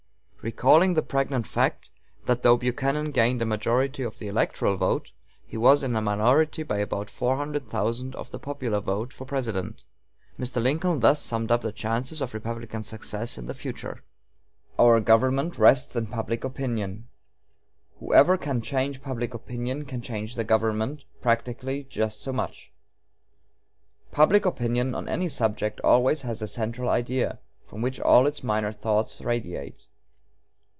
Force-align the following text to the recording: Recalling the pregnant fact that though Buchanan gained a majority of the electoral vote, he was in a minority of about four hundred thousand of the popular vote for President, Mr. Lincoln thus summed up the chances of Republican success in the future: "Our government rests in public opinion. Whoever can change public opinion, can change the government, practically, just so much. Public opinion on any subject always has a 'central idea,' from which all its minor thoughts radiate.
Recalling 0.43 0.95
the 0.95 1.03
pregnant 1.03 1.45
fact 1.45 1.91
that 2.25 2.41
though 2.41 2.57
Buchanan 2.57 3.11
gained 3.11 3.39
a 3.43 3.45
majority 3.45 4.01
of 4.01 4.17
the 4.17 4.27
electoral 4.27 4.75
vote, 4.75 5.11
he 5.45 5.55
was 5.55 5.83
in 5.83 5.95
a 5.95 6.01
minority 6.01 6.63
of 6.63 6.71
about 6.71 7.11
four 7.11 7.35
hundred 7.37 7.69
thousand 7.69 8.15
of 8.15 8.31
the 8.31 8.39
popular 8.39 8.79
vote 8.79 9.13
for 9.13 9.23
President, 9.23 9.83
Mr. 10.39 10.59
Lincoln 10.59 11.01
thus 11.01 11.21
summed 11.21 11.51
up 11.51 11.61
the 11.61 11.71
chances 11.71 12.21
of 12.23 12.33
Republican 12.33 12.81
success 12.81 13.37
in 13.37 13.45
the 13.45 13.53
future: 13.53 14.03
"Our 14.79 14.99
government 14.99 15.59
rests 15.59 15.95
in 15.95 16.07
public 16.07 16.43
opinion. 16.43 17.07
Whoever 17.99 18.35
can 18.35 18.61
change 18.63 19.03
public 19.03 19.35
opinion, 19.35 19.85
can 19.85 20.01
change 20.01 20.33
the 20.33 20.43
government, 20.43 21.03
practically, 21.21 21.83
just 21.83 22.23
so 22.23 22.33
much. 22.33 22.73
Public 24.11 24.47
opinion 24.47 24.95
on 24.95 25.07
any 25.07 25.29
subject 25.29 25.79
always 25.81 26.23
has 26.23 26.41
a 26.41 26.47
'central 26.47 26.89
idea,' 26.89 27.37
from 27.67 27.83
which 27.83 27.99
all 27.99 28.25
its 28.25 28.43
minor 28.43 28.71
thoughts 28.71 29.21
radiate. 29.21 29.85